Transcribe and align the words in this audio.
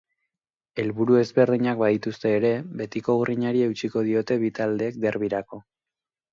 Helburu 0.83 1.17
ezberdinak 1.19 1.83
badituzte 1.83 2.33
ere, 2.39 2.51
betiko 2.81 3.19
grinari 3.21 3.63
eutsiko 3.69 4.05
diote 4.11 4.41
bi 4.47 4.53
taldeek 4.61 5.01
derbirako. 5.09 5.65